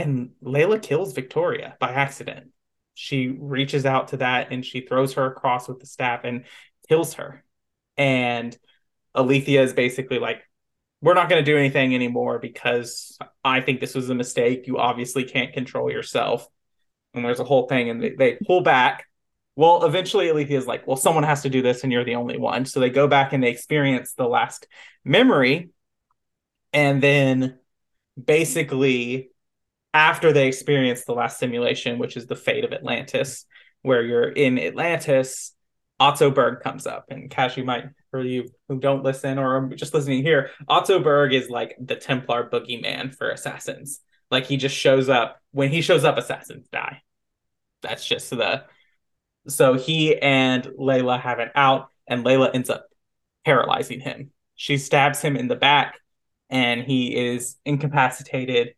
[0.00, 2.50] and Layla kills Victoria by accident.
[2.94, 6.44] She reaches out to that and she throws her across with the staff and
[6.88, 7.44] kills her.
[7.96, 8.56] And
[9.14, 10.42] Aletheia is basically like,
[11.00, 14.66] we're not going to do anything anymore because I think this was a mistake.
[14.66, 16.48] You obviously can't control yourself.
[17.14, 19.06] And there's a whole thing, and they, they pull back.
[19.56, 22.36] Well, eventually, Aletheia is like, well, someone has to do this, and you're the only
[22.36, 22.64] one.
[22.64, 24.66] So they go back and they experience the last
[25.04, 25.70] memory.
[26.72, 27.58] And then
[28.22, 29.30] basically,
[29.94, 33.44] after they experience the last simulation, which is the fate of Atlantis,
[33.82, 35.54] where you're in Atlantis,
[36.00, 37.06] Otso Berg comes up.
[37.10, 41.02] And Cash, you might, for you who don't listen or are just listening here, Otso
[41.02, 44.00] Berg is like the Templar boogeyman for assassins.
[44.30, 45.40] Like he just shows up.
[45.52, 47.02] When he shows up, assassins die.
[47.82, 48.64] That's just the.
[49.46, 52.88] So he and Layla have it out, and Layla ends up
[53.44, 54.30] paralyzing him.
[54.56, 55.94] she stabs him in the back
[56.50, 58.74] and he is incapacitated.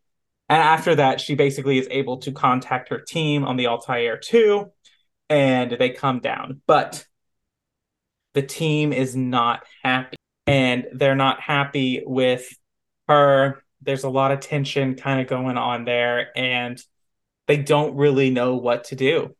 [0.51, 4.69] And after that, she basically is able to contact her team on the Altair 2
[5.29, 6.61] and they come down.
[6.67, 7.05] But
[8.33, 12.53] the team is not happy and they're not happy with
[13.07, 13.63] her.
[13.81, 16.83] There's a lot of tension kind of going on there and
[17.47, 19.33] they don't really know what to do.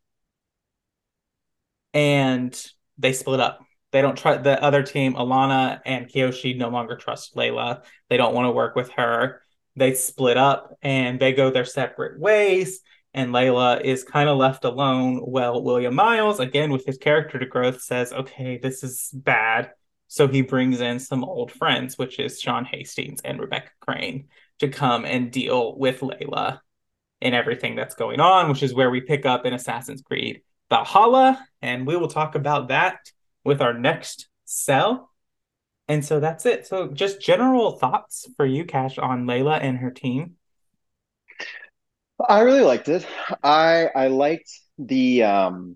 [1.94, 2.58] And
[2.98, 3.60] they split up.
[3.92, 7.84] They don't try the other team, Alannah and Kiyoshi no longer trust Layla.
[8.08, 9.42] They don't want to work with her.
[9.76, 12.82] They split up and they go their separate ways.
[13.14, 15.22] And Layla is kind of left alone.
[15.26, 19.72] Well, William Miles, again with his character to growth, says, okay, this is bad.
[20.08, 24.28] So he brings in some old friends, which is Sean Hastings and Rebecca Crane,
[24.60, 26.60] to come and deal with Layla
[27.22, 31.40] and everything that's going on, which is where we pick up in Assassin's Creed Valhalla.
[31.62, 32.98] And we will talk about that
[33.44, 35.11] with our next cell.
[35.92, 36.66] And so that's it.
[36.66, 40.38] So just general thoughts for you, Cash, on Layla and her team.
[42.30, 43.06] I really liked it.
[43.44, 45.76] I I liked the um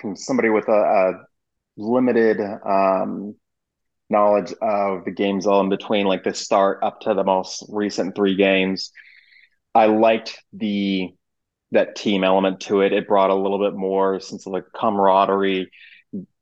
[0.00, 1.12] from somebody with a, a
[1.76, 3.36] limited um
[4.10, 8.16] knowledge of the games all in between, like the start up to the most recent
[8.16, 8.90] three games.
[9.76, 11.14] I liked the
[11.70, 12.92] that team element to it.
[12.92, 15.70] It brought a little bit more sense of like camaraderie,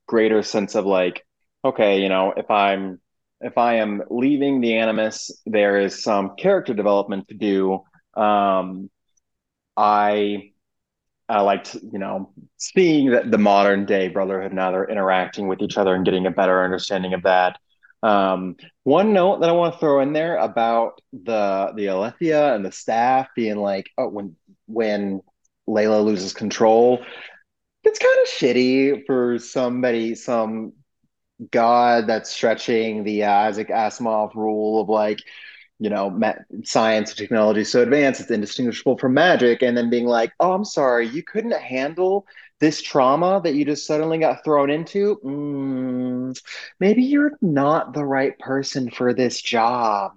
[0.06, 1.25] greater sense of like,
[1.66, 3.00] okay, you know, if I'm
[3.40, 7.84] if I am leaving the Animus, there is some character development to do.
[8.20, 8.90] Um,
[9.76, 10.52] I
[11.28, 15.76] I liked, you know, seeing that the modern day Brotherhood now they're interacting with each
[15.76, 17.58] other and getting a better understanding of that.
[18.02, 22.64] Um, one note that I want to throw in there about the the Aletheia and
[22.64, 24.36] the staff being like, oh, when
[24.66, 25.20] when
[25.68, 27.04] Layla loses control,
[27.84, 30.72] it's kind of shitty for somebody, some
[31.50, 35.20] god that's stretching the Isaac Asimov rule of like,
[35.78, 36.34] you know, ma-
[36.64, 40.64] science and technology so advanced it's indistinguishable from magic, and then being like, oh, I'm
[40.64, 42.26] sorry, you couldn't handle
[42.58, 45.20] this trauma that you just suddenly got thrown into.
[45.24, 46.40] Mm,
[46.80, 50.12] maybe you're not the right person for this job.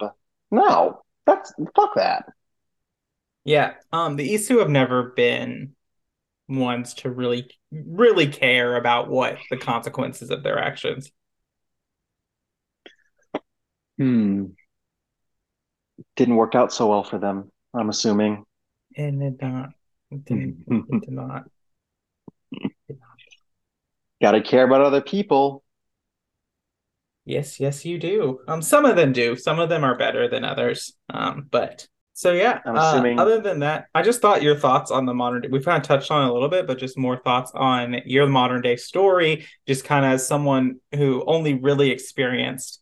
[0.51, 2.25] No, that's fuck that.
[3.43, 5.75] Yeah, um, the Isu have never been
[6.49, 11.11] ones to really, really care about what the consequences of their actions.
[13.97, 14.45] Hmm.
[16.15, 18.45] Didn't work out so well for them, I'm assuming.
[18.97, 19.69] and It did not.
[20.11, 21.43] It did, it did not.
[24.21, 25.63] Got to care about other people.
[27.25, 28.39] Yes, yes, you do.
[28.47, 29.35] Um, some of them do.
[29.35, 30.93] Some of them are better than others.
[31.09, 31.87] Um, but
[32.19, 32.59] so yeah.
[32.65, 35.45] I'm uh, assuming- other than that, I just thought your thoughts on the modern.
[35.49, 38.27] We've kind of touched on it a little bit, but just more thoughts on your
[38.27, 39.47] modern day story.
[39.65, 42.81] Just kind of as someone who only really experienced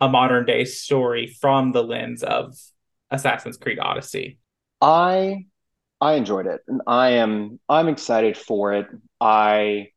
[0.00, 2.56] a modern day story from the lens of
[3.12, 4.40] Assassin's Creed Odyssey.
[4.80, 5.46] I
[6.00, 8.88] I enjoyed it, and I am I'm excited for it.
[9.20, 9.90] I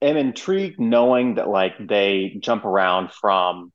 [0.00, 3.72] am intrigued knowing that like they jump around from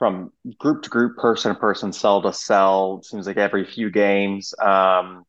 [0.00, 3.02] from group to group, person to person, cell to cell.
[3.02, 4.54] Seems like every few games.
[4.60, 5.24] Um,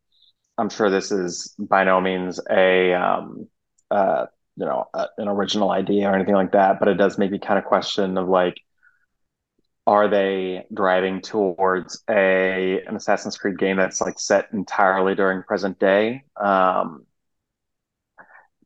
[0.58, 3.50] I'm sure this is by no means a um,
[3.92, 7.32] uh, you know a, an original idea or anything like that, but it does make
[7.32, 8.56] me kind of question of like,
[9.86, 15.80] are they driving towards a an Assassin's Creed game that's like set entirely during present
[15.80, 16.24] day?
[16.42, 17.06] Um,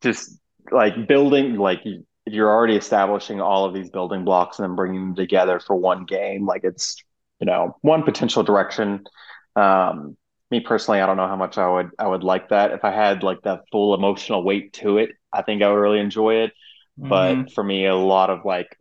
[0.01, 0.39] just
[0.71, 1.81] like building like
[2.25, 6.05] you're already establishing all of these building blocks and then bringing them together for one
[6.05, 6.95] game like it's
[7.39, 9.03] you know one potential direction.
[9.55, 10.17] Um
[10.51, 12.71] me personally i don't know how much i would i would like that.
[12.71, 15.99] If i had like that full emotional weight to it i think i would really
[15.99, 16.51] enjoy it.
[16.99, 17.09] Mm-hmm.
[17.09, 18.77] but for me a lot of like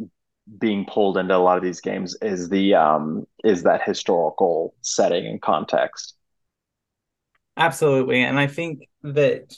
[0.58, 5.26] being pulled into a lot of these games is the um is that historical setting
[5.26, 6.14] and context.
[7.56, 8.22] Absolutely.
[8.22, 9.54] And i think that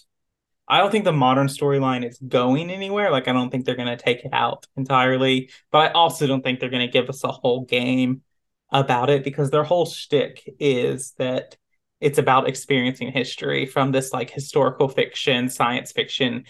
[0.68, 3.10] I don't think the modern storyline is going anywhere.
[3.10, 6.42] Like, I don't think they're going to take it out entirely, but I also don't
[6.42, 8.22] think they're going to give us a whole game
[8.70, 11.56] about it because their whole shtick is that
[12.00, 16.44] it's about experiencing history from this like historical fiction, science fiction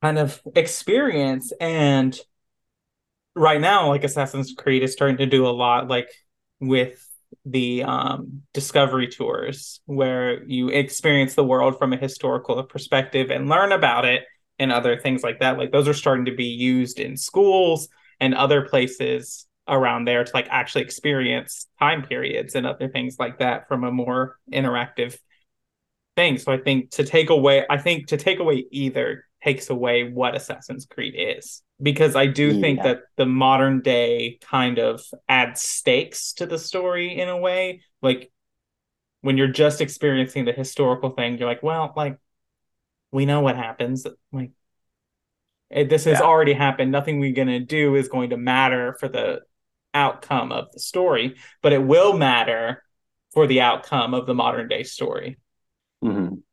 [0.00, 1.52] kind of experience.
[1.60, 2.18] And
[3.34, 6.08] right now, like Assassin's Creed is starting to do a lot like
[6.60, 7.06] with
[7.44, 13.72] the um, discovery tours where you experience the world from a historical perspective and learn
[13.72, 14.24] about it
[14.58, 15.58] and other things like that.
[15.58, 17.88] Like those are starting to be used in schools
[18.20, 23.38] and other places around there to like actually experience time periods and other things like
[23.38, 25.16] that from a more interactive
[26.16, 26.38] thing.
[26.38, 30.34] So i think to take away i think to take away either takes away what
[30.34, 31.62] Assassin's Creed is.
[31.82, 37.18] Because I do think that the modern day kind of adds stakes to the story
[37.18, 37.82] in a way.
[38.00, 38.30] Like
[39.20, 42.18] when you're just experiencing the historical thing, you're like, well, like
[43.10, 44.06] we know what happens.
[44.32, 44.52] Like
[45.70, 46.26] it, this has Yeah.
[46.26, 46.92] already happened.
[46.92, 49.40] Nothing we're gonna do is going to matter for the
[49.92, 52.82] outcome of the story, but it will matter
[53.32, 55.38] for the outcome of the modern day story.
[56.02, 56.43] Mhm.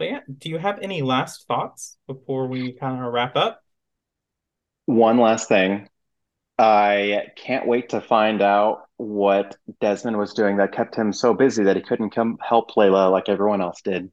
[0.00, 3.60] But yeah, do you have any last thoughts before we kind of wrap up?
[4.86, 5.90] One last thing.
[6.58, 11.64] I can't wait to find out what Desmond was doing that kept him so busy
[11.64, 14.10] that he couldn't come help Layla like everyone else did.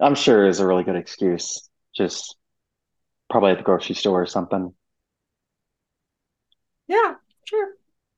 [0.00, 1.68] I'm sure is a really good excuse.
[1.94, 2.34] Just
[3.28, 4.72] probably at the grocery store or something.
[6.88, 7.74] Yeah, sure.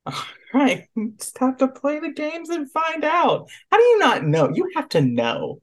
[0.57, 3.51] Right, you just have to play the games and find out.
[3.71, 4.49] How do you not know?
[4.55, 5.61] You have to know.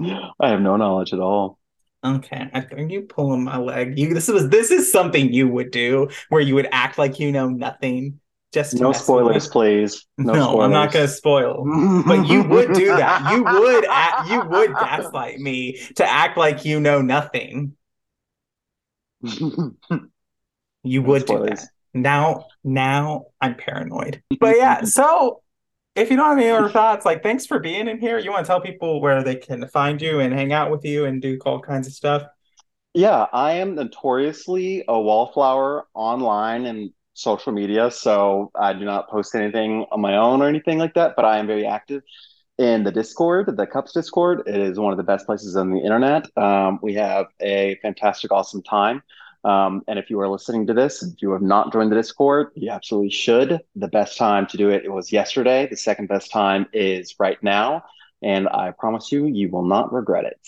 [0.00, 1.58] I have no knowledge at all.
[2.04, 3.98] Okay, I think you pulling my leg.
[3.98, 7.30] You this was this is something you would do where you would act like you
[7.30, 8.20] know nothing.
[8.52, 10.06] Just No spoilers, please.
[10.16, 11.64] No, No, I'm not gonna spoil.
[12.06, 13.32] But you would do that.
[13.32, 17.76] You would act, you would gaslight me to act like you know nothing.
[20.84, 21.60] You would do spoilers.
[21.60, 21.71] that.
[21.94, 24.22] Now, now I'm paranoid.
[24.40, 25.42] But yeah, so
[25.94, 28.18] if you don't have any other thoughts, like thanks for being in here.
[28.18, 31.04] You want to tell people where they can find you and hang out with you
[31.04, 32.22] and do all kinds of stuff?
[32.94, 39.34] Yeah, I am notoriously a wallflower online and social media, so I do not post
[39.34, 42.02] anything on my own or anything like that, but I am very active
[42.58, 44.42] in the Discord, the Cups Discord.
[44.46, 46.26] It is one of the best places on the internet.
[46.36, 49.02] Um, we have a fantastic, awesome time.
[49.44, 52.48] Um, and if you are listening to this, if you have not joined the Discord,
[52.54, 53.60] you absolutely should.
[53.74, 55.66] The best time to do it, it was yesterday.
[55.68, 57.84] The second best time is right now.
[58.22, 60.38] And I promise you, you will not regret it.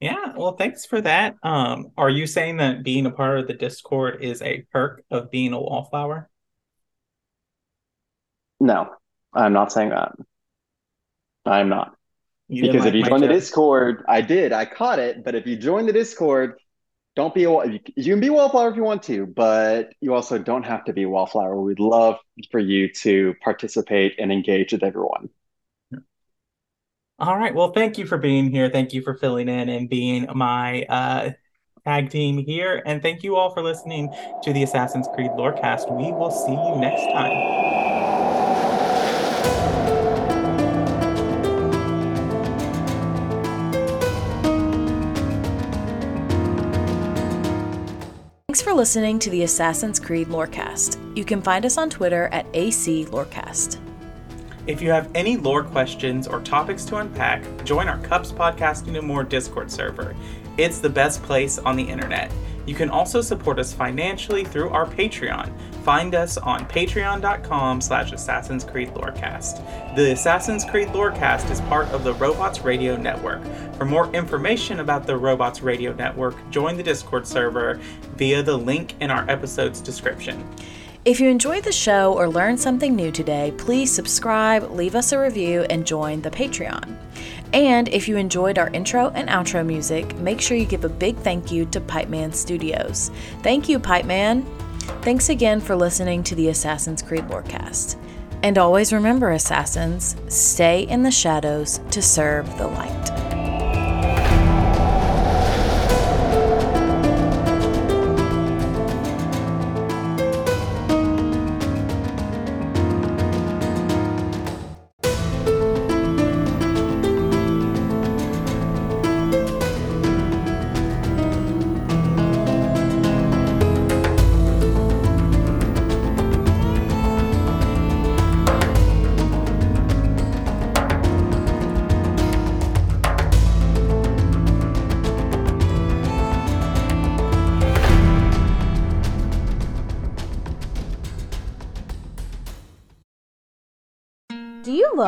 [0.00, 1.36] Yeah, well, thanks for that.
[1.42, 5.30] Um, are you saying that being a part of the Discord is a perk of
[5.30, 6.28] being a wallflower?
[8.60, 8.90] No,
[9.32, 10.12] I'm not saying that.
[11.46, 11.96] I'm not.
[12.48, 13.28] You Because if you join the?
[13.28, 15.24] Discord, I did, I caught it.
[15.24, 16.58] But if you join the Discord,
[17.16, 17.64] don't be a
[17.96, 20.92] you can be a wallflower if you want to, but you also don't have to
[20.92, 21.58] be a wallflower.
[21.58, 22.18] We'd love
[22.50, 25.30] for you to participate and engage with everyone.
[27.18, 27.54] All right.
[27.54, 28.68] Well, thank you for being here.
[28.68, 31.30] Thank you for filling in and being my uh,
[31.86, 32.82] tag team here.
[32.84, 35.90] And thank you all for listening to the Assassin's Creed Lorecast.
[35.90, 38.15] We will see you next time.
[48.76, 50.98] Listening to the Assassin's Creed Lorecast.
[51.16, 53.78] You can find us on Twitter at AC Lorecast.
[54.66, 59.06] If you have any lore questions or topics to unpack, join our Cups Podcasting and
[59.06, 60.14] More Discord server.
[60.58, 62.30] It's the best place on the internet.
[62.66, 65.50] You can also support us financially through our Patreon.
[65.86, 69.94] Find us on patreon.com slash Assassin's Creed Lorecast.
[69.94, 73.40] The Assassin's Creed Lorecast is part of the Robots Radio Network.
[73.76, 77.78] For more information about the Robots Radio Network, join the Discord server
[78.16, 80.44] via the link in our episode's description.
[81.04, 85.20] If you enjoyed the show or learned something new today, please subscribe, leave us a
[85.20, 86.96] review, and join the Patreon.
[87.52, 91.16] And if you enjoyed our intro and outro music, make sure you give a big
[91.18, 93.12] thank you to Pipeman Studios.
[93.44, 94.44] Thank you, Pipeman.
[95.02, 97.96] Thanks again for listening to the Assassin's Creed Lorecast.
[98.42, 103.35] And always remember, Assassins, stay in the shadows to serve the light.